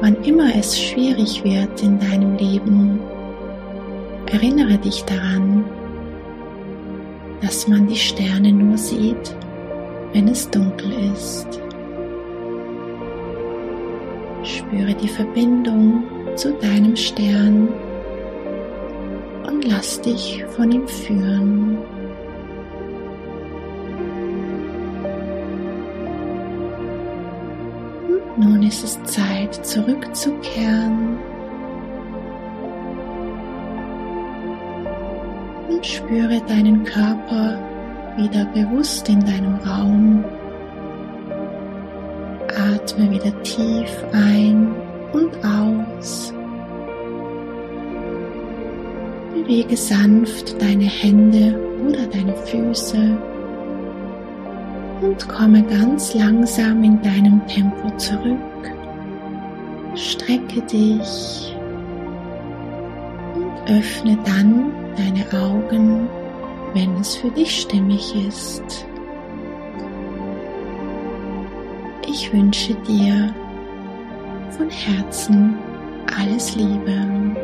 Wann 0.00 0.16
immer 0.24 0.54
es 0.54 0.78
schwierig 0.78 1.42
wird 1.44 1.82
in 1.82 1.98
deinem 1.98 2.36
Leben, 2.36 3.00
erinnere 4.30 4.76
dich 4.76 5.02
daran, 5.04 5.64
dass 7.40 7.68
man 7.68 7.86
die 7.86 7.96
Sterne 7.96 8.52
nur 8.52 8.76
sieht, 8.76 9.34
wenn 10.14 10.28
es 10.28 10.48
dunkel 10.48 10.92
ist. 11.12 11.60
Spüre 14.44 14.94
die 14.94 15.08
Verbindung 15.08 16.04
zu 16.36 16.52
deinem 16.54 16.94
Stern 16.94 17.68
und 19.46 19.64
lass 19.64 20.00
dich 20.00 20.44
von 20.56 20.70
ihm 20.70 20.86
führen. 20.86 21.78
Und 28.06 28.38
nun 28.38 28.62
ist 28.62 28.84
es 28.84 29.02
Zeit 29.02 29.66
zurückzukehren 29.66 31.18
und 35.68 35.84
spüre 35.84 36.40
deinen 36.46 36.84
Körper 36.84 37.73
wieder 38.16 38.44
bewusst 38.46 39.08
in 39.08 39.20
deinem 39.20 39.56
Raum. 39.66 40.24
Atme 42.56 43.10
wieder 43.10 43.42
tief 43.42 44.04
ein 44.12 44.74
und 45.12 45.32
aus. 45.44 46.32
Bewege 49.34 49.76
sanft 49.76 50.60
deine 50.62 50.84
Hände 50.84 51.58
oder 51.86 52.06
deine 52.06 52.34
Füße 52.34 53.18
und 55.00 55.28
komme 55.28 55.62
ganz 55.64 56.14
langsam 56.14 56.82
in 56.84 57.02
deinem 57.02 57.44
Tempo 57.46 57.90
zurück. 57.96 58.38
Strecke 59.96 60.60
dich 60.62 61.54
und 63.34 63.70
öffne 63.70 64.16
dann 64.24 64.72
deine 64.96 65.44
Augen 65.44 66.08
wenn 66.74 66.96
es 66.96 67.16
für 67.16 67.30
dich 67.30 67.62
stimmig 67.62 68.14
ist. 68.26 68.86
Ich 72.06 72.32
wünsche 72.32 72.74
dir 72.74 73.34
von 74.50 74.68
Herzen 74.68 75.56
alles 76.16 76.54
Liebe. 76.56 77.43